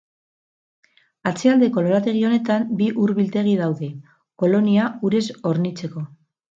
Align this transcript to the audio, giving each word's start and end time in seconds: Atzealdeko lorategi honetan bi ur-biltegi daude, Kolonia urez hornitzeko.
Atzealdeko 1.31 1.83
lorategi 1.89 2.25
honetan 2.31 2.67
bi 2.81 2.89
ur-biltegi 3.05 3.57
daude, 3.63 3.93
Kolonia 4.45 4.93
urez 5.11 5.27
hornitzeko. 5.49 6.09